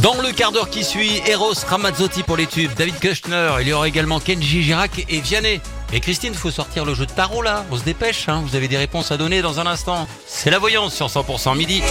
Dans 0.00 0.20
le 0.22 0.32
quart 0.32 0.52
d'heure 0.52 0.70
qui 0.70 0.84
suit, 0.84 1.20
Eros 1.26 1.54
Ramazzotti 1.68 2.22
pour 2.22 2.36
les 2.36 2.46
tubes, 2.46 2.72
David 2.76 2.98
Kushner, 2.98 3.56
il 3.60 3.68
y 3.68 3.72
aura 3.72 3.88
également 3.88 4.20
Kenji 4.20 4.62
Girac 4.62 5.04
et 5.08 5.20
Vianney. 5.20 5.60
Et 5.92 6.00
Christine, 6.00 6.34
faut 6.34 6.50
sortir 6.50 6.84
le 6.84 6.94
jeu 6.94 7.06
de 7.06 7.12
tarot 7.12 7.42
là, 7.42 7.64
on 7.70 7.76
se 7.76 7.84
dépêche, 7.84 8.28
hein. 8.28 8.42
vous 8.46 8.56
avez 8.56 8.68
des 8.68 8.76
réponses 8.76 9.10
à 9.12 9.16
donner 9.16 9.42
dans 9.42 9.60
un 9.60 9.66
instant. 9.66 10.08
C'est 10.26 10.50
la 10.50 10.58
voyance 10.58 10.94
sur 10.94 11.06
100% 11.08 11.56
midi. 11.56 11.82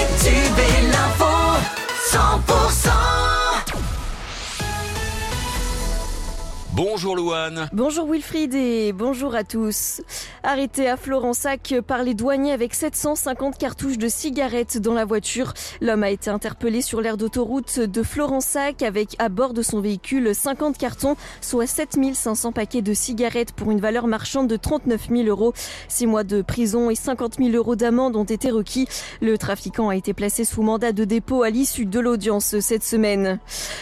Bonjour 6.75 7.15
Louane. 7.15 7.69
Bonjour 7.71 8.09
Wilfried 8.11 8.55
et 8.55 8.93
bonjour 8.93 9.35
à 9.35 9.43
tous. 9.43 10.01
Arrêté 10.41 10.89
à 10.89 10.97
Florensac 10.97 11.75
par 11.85 12.01
les 12.01 12.15
douaniers 12.15 12.51
avec 12.51 12.73
750 12.73 13.59
cartouches 13.59 13.99
de 13.99 14.07
cigarettes 14.07 14.79
dans 14.79 14.95
la 14.95 15.05
voiture. 15.05 15.53
L'homme 15.81 16.01
a 16.01 16.09
été 16.09 16.31
interpellé 16.31 16.81
sur 16.81 16.99
l'aire 16.99 17.15
d'autoroute 17.15 17.79
de 17.79 18.01
Florensac 18.01 18.81
avec 18.81 19.15
à 19.19 19.29
bord 19.29 19.53
de 19.53 19.61
son 19.61 19.81
véhicule 19.81 20.33
50 20.33 20.75
cartons, 20.79 21.15
soit 21.41 21.67
7500 21.67 22.53
paquets 22.53 22.81
de 22.81 22.95
cigarettes 22.95 23.51
pour 23.51 23.69
une 23.69 23.79
valeur 23.79 24.07
marchande 24.07 24.47
de 24.47 24.55
39 24.55 25.09
000 25.11 25.27
euros. 25.27 25.53
Six 25.87 26.07
mois 26.07 26.23
de 26.23 26.41
prison 26.41 26.89
et 26.89 26.95
50 26.95 27.35
000 27.37 27.51
euros 27.51 27.75
d'amende 27.75 28.15
ont 28.15 28.23
été 28.23 28.49
requis. 28.49 28.87
Le 29.21 29.37
trafiquant 29.37 29.89
a 29.89 29.95
été 29.95 30.15
placé 30.15 30.43
sous 30.43 30.63
mandat 30.63 30.91
de 30.91 31.03
dépôt 31.03 31.43
à 31.43 31.51
l'issue 31.51 31.85
de 31.85 31.99
l'audience 31.99 32.59
cette 32.61 32.83
semaine. 32.83 33.39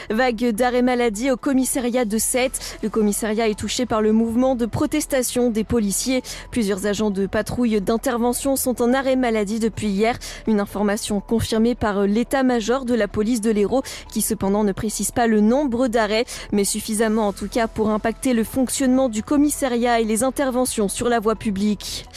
Vague 0.09 0.49
d'arrêt 0.49 0.81
maladie 0.81 1.31
au 1.31 1.37
commissariat 1.37 2.03
de 2.03 2.17
Sète. 2.17 2.79
Le 2.83 2.89
commissariat 2.89 3.47
est 3.47 3.59
touché 3.59 3.85
par 3.85 4.01
le 4.01 4.11
mouvement 4.11 4.55
de 4.55 4.65
protestation 4.65 5.51
des 5.51 5.63
policiers. 5.63 6.23
Plusieurs 6.49 6.87
agents 6.87 7.11
de 7.11 7.27
patrouille 7.27 7.79
d'intervention 7.79 8.55
sont 8.55 8.81
en 8.81 8.93
arrêt 8.93 9.15
maladie 9.15 9.59
depuis 9.59 9.87
hier. 9.87 10.17
Une 10.47 10.59
information 10.59 11.21
confirmée 11.21 11.75
par 11.75 12.07
l'état-major 12.07 12.85
de 12.85 12.95
la 12.95 13.07
police 13.07 13.41
de 13.41 13.51
l'Hérault 13.51 13.83
qui 14.11 14.21
cependant 14.21 14.63
ne 14.63 14.71
précise 14.71 15.11
pas 15.11 15.27
le 15.27 15.41
nombre 15.41 15.87
d'arrêts, 15.87 16.25
mais 16.51 16.63
suffisamment 16.63 17.27
en 17.27 17.33
tout 17.33 17.47
cas 17.47 17.67
pour 17.67 17.89
impacter 17.89 18.33
le 18.33 18.43
fonctionnement 18.43 19.09
du 19.09 19.21
commissariat 19.21 19.99
et 19.99 20.05
les 20.05 20.23
interventions 20.23 20.87
sur 20.87 21.07
la 21.07 21.19
voie 21.19 21.35
publique. 21.35 22.07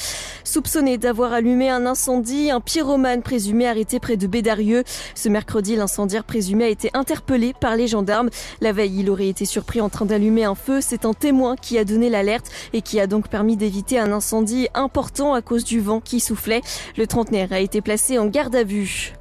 Soupçonné 0.55 0.99
d'avoir 0.99 1.33
allumé 1.33 1.69
un 1.69 1.85
incendie, 1.85 2.53
un 2.53 2.61
pyromane 2.61 3.23
présumé 3.23 3.67
arrêté 3.67 3.99
près 3.99 4.17
de 4.17 4.29
Bédarieux. 4.29 4.85
Ce 5.17 5.29
mercredi, 5.29 5.75
l'incendiaire 5.75 6.23
présumé 6.23 6.67
a 6.67 6.69
été 6.69 6.91
interpellé 6.95 7.55
par 7.61 7.75
les 7.75 7.89
gendarmes. 7.89 8.31
La 8.61 8.71
veille, 8.71 9.01
il 9.01 9.11
aurait 9.11 9.27
été 9.27 9.47
surpris 9.47 9.81
en 9.81 9.89
train 9.89 10.05
d'allumer 10.05 10.45
un 10.45 10.55
feu. 10.55 10.79
C'est 10.81 11.07
un 11.07 11.13
témoin 11.13 11.57
qui 11.57 11.77
a 11.77 11.85
donné 11.85 12.09
l'alerte 12.09 12.53
et 12.73 12.83
qui 12.83 13.01
a 13.01 13.09
donc 13.09 13.27
permis 13.27 13.57
d'éviter 13.57 13.99
un 13.99 14.13
incendie 14.13 14.69
important 14.75 15.35
à 15.35 15.43
cause 15.43 15.65
du 15.65 15.81
vent 15.81 16.01
qui 16.01 16.21
soufflait. 16.21 16.61
Le 16.97 17.09
trentenaire 17.09 17.53
a 17.53 17.59
été 17.59 17.81
placé 17.81 18.21
en 18.21 18.27
garde 18.27 18.55
à 18.55 18.63
vue. 18.63 19.13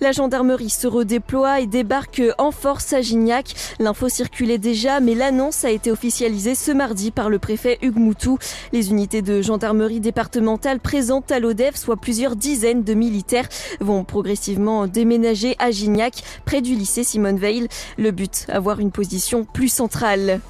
La 0.00 0.12
gendarmerie 0.12 0.70
se 0.70 0.86
redéploie 0.86 1.58
et 1.58 1.66
débarque 1.66 2.22
en 2.38 2.52
force 2.52 2.92
à 2.92 3.00
Gignac. 3.02 3.54
L'info 3.80 4.08
circulait 4.08 4.58
déjà, 4.58 5.00
mais 5.00 5.16
l'annonce 5.16 5.64
a 5.64 5.70
été 5.70 5.90
officialisée 5.90 6.54
ce 6.54 6.70
mardi 6.70 7.10
par 7.10 7.28
le 7.28 7.40
préfet 7.40 7.78
Hugues 7.82 7.98
Moutou. 7.98 8.38
Les 8.72 8.90
unités 8.90 9.22
de 9.22 9.42
gendarmerie 9.42 9.98
départementale 9.98 10.67
présentes 10.76 11.32
à 11.32 11.40
l'ODEF, 11.40 11.76
soit 11.76 11.96
plusieurs 11.96 12.36
dizaines 12.36 12.84
de 12.84 12.94
militaires, 12.94 13.48
vont 13.80 14.04
progressivement 14.04 14.86
déménager 14.86 15.56
à 15.58 15.70
Gignac, 15.70 16.22
près 16.44 16.60
du 16.60 16.74
lycée 16.74 17.04
Simone 17.04 17.38
Veil. 17.38 17.68
Le 17.96 18.10
but, 18.10 18.46
avoir 18.48 18.80
une 18.80 18.90
position 18.90 19.44
plus 19.44 19.68
centrale. 19.68 20.40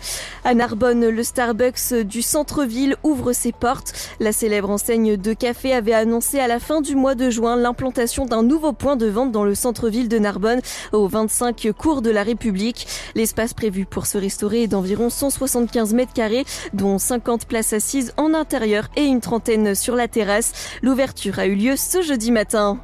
À 0.45 0.55
Narbonne, 0.55 1.09
le 1.09 1.23
Starbucks 1.23 1.95
du 2.05 2.23
centre-ville 2.23 2.97
ouvre 3.05 3.33
ses 3.33 3.53
portes. 3.53 3.93
La 4.19 4.33
célèbre 4.33 4.71
enseigne 4.71 5.17
de 5.17 5.33
café 5.33 5.73
avait 5.73 5.93
annoncé 5.93 6.41
à 6.41 6.49
la 6.49 6.59
fin 6.59 6.81
du 6.81 6.97
mois 6.97 7.15
de 7.15 7.31
juin 7.31 7.57
l'implantation 7.57 8.27
d'un 8.27 8.43
nouveau 8.43 8.73
point 8.73 8.97
de 8.97 9.07
vente 9.07 9.31
dans 9.31 9.45
le 9.45 9.55
centre-ville 9.55 10.09
de 10.09 10.19
Narbonne, 10.19 10.61
au 10.93 11.07
25 11.07 11.69
cours 11.77 12.03
de 12.03 12.11
la 12.11 12.23
République. 12.23 12.87
L'espace 13.15 13.55
prévu 13.55 13.85
pour 13.85 14.07
se 14.07 14.19
restaurer 14.19 14.63
est 14.63 14.69
d'environ 14.69 15.11
175 15.11 15.95
mètres 15.95 16.13
carrés, 16.13 16.45
dont 16.73 16.99
50 16.99 17.47
places 17.47 17.73
assises 17.73 18.13
en 18.17 18.35
intérieur 18.35 18.89
et 18.97 19.05
une 19.05 19.21
trentaine 19.21 19.75
sur 19.75 19.95
la 19.95 20.08
L'ouverture 20.83 21.39
a 21.39 21.47
eu 21.47 21.55
lieu 21.55 21.77
ce 21.77 22.03
jeudi 22.03 22.33
matin. 22.33 22.81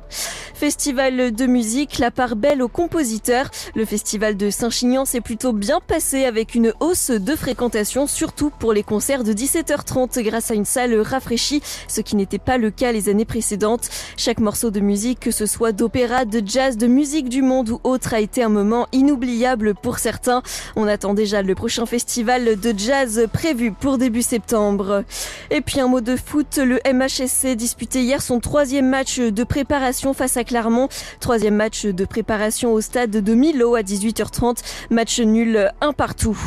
Festival 0.65 1.33
de 1.33 1.45
musique, 1.45 1.99
la 1.99 2.11
part 2.11 2.37
belle 2.37 2.63
aux 2.63 2.69
compositeurs. 2.69 3.51
Le 3.75 3.85
festival 3.85 4.35
de 4.35 4.49
Saint-Chinian 4.49 5.05
s'est 5.05 5.21
plutôt 5.21 5.53
bien 5.53 5.79
passé 5.87 6.25
avec 6.25 6.55
une 6.55 6.73
hausse 6.81 7.11
de 7.11 7.37
fréquentation, 7.37 8.07
surtout 8.07 8.49
pour 8.49 8.73
les 8.73 8.83
concerts 8.83 9.25
de 9.25 9.35
17h30 9.35 10.23
grâce 10.23 10.51
à 10.51 10.55
une 10.55 10.65
salle 10.65 10.99
rafraîchie, 10.99 11.61
ce 11.87 12.01
qui 12.01 12.17
n'était 12.17 12.39
pas 12.39 12.57
le 12.57 12.71
cas 12.71 12.93
les 12.93 13.11
années 13.11 13.27
précédentes. 13.27 13.91
Chaque 14.17 14.39
morceau 14.39 14.71
de 14.71 14.81
musique, 14.81 15.21
que 15.21 15.31
ce 15.31 15.45
soit 15.45 15.73
d'opéra, 15.73 16.25
de 16.25 16.41
jazz, 16.43 16.79
de 16.79 16.87
musique 16.87 17.29
du 17.29 17.43
monde 17.43 17.69
ou 17.69 17.81
autre, 17.85 18.15
a 18.15 18.21
été 18.21 18.43
un 18.43 18.49
moment 18.49 18.87
inoubliable 18.93 19.75
pour 19.75 19.99
certains. 19.99 20.43
On 20.77 20.87
attend 20.87 21.13
déjà 21.13 21.43
le 21.43 21.55
prochain 21.55 21.85
festival 21.85 22.59
de 22.59 22.75
jazz 22.75 23.29
prévu 23.31 23.71
pour 23.71 23.99
début 23.99 24.23
septembre. 24.23 25.05
Et 25.51 25.61
puis 25.61 25.81
un 25.81 25.89
mot 25.89 26.01
de 26.01 26.17
foot, 26.17 26.57
le 26.57 26.81
MHSC 26.91 27.55
disputé 27.55 28.01
hier 28.01 28.23
son 28.23 28.41
troisième 28.41 28.89
match 28.89 29.19
de 29.19 29.45
préparation 29.45 30.15
face 30.15 30.39
à 30.39 30.45
Troisième 31.19 31.57
match 31.57 31.85
de 31.85 32.05
préparation 32.05 32.73
au 32.73 32.81
stade 32.81 33.11
de 33.11 33.35
Milo 33.35 33.75
à 33.75 33.81
18h30. 33.81 34.59
Match 34.91 35.19
nul 35.19 35.71
un 35.81 35.93
partout. 35.93 36.39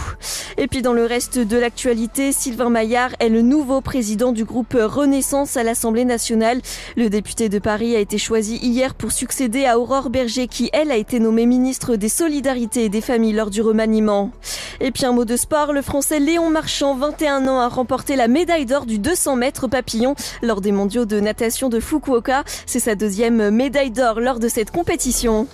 Et 0.57 0.67
puis 0.67 0.81
dans 0.81 0.93
le 0.93 1.05
reste 1.05 1.39
de 1.39 1.57
l'actualité, 1.57 2.31
Sylvain 2.31 2.69
Maillard 2.69 3.11
est 3.19 3.27
le 3.27 3.41
nouveau 3.41 3.81
président 3.81 4.31
du 4.31 4.45
groupe 4.45 4.77
Renaissance 4.79 5.57
à 5.57 5.63
l'Assemblée 5.63 6.05
nationale. 6.05 6.61
Le 6.95 7.09
député 7.09 7.49
de 7.49 7.59
Paris 7.59 7.95
a 7.95 7.99
été 7.99 8.17
choisi 8.17 8.55
hier 8.57 8.95
pour 8.95 9.11
succéder 9.11 9.65
à 9.65 9.77
Aurore 9.77 10.09
Berger 10.09 10.47
qui, 10.47 10.69
elle, 10.71 10.91
a 10.91 10.95
été 10.95 11.19
nommée 11.19 11.45
ministre 11.45 11.97
des 11.97 12.09
Solidarités 12.09 12.85
et 12.85 12.89
des 12.89 13.01
Familles 13.01 13.33
lors 13.33 13.49
du 13.49 13.61
remaniement. 13.61 14.31
Et 14.79 14.91
puis 14.91 15.05
un 15.05 15.11
mot 15.11 15.25
de 15.25 15.35
sport, 15.35 15.73
le 15.73 15.81
français 15.81 16.19
Léon 16.19 16.49
Marchand, 16.49 16.95
21 16.95 17.47
ans, 17.47 17.59
a 17.59 17.67
remporté 17.67 18.15
la 18.15 18.27
médaille 18.27 18.65
d'or 18.65 18.85
du 18.85 18.99
200 18.99 19.35
mètres 19.35 19.67
papillon 19.67 20.15
lors 20.41 20.61
des 20.61 20.71
mondiaux 20.71 21.05
de 21.05 21.19
natation 21.19 21.69
de 21.69 21.79
Fukuoka. 21.79 22.43
C'est 22.65 22.79
sa 22.79 22.95
deuxième 22.95 23.49
médaille 23.49 23.91
d'or 23.91 24.19
lors 24.19 24.39
de 24.39 24.47
cette 24.47 24.71
compétition. 24.71 25.47